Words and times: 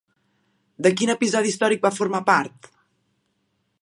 De 0.87 0.91
quin 1.01 1.11
episodi 1.15 1.53
històric 1.53 1.85
va 1.85 1.93
formar 1.99 2.23
part? 2.31 2.71